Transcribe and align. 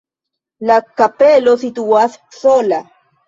La 0.69 0.77
kapelo 1.01 1.53
situas 1.65 2.17
sola. 2.39 2.81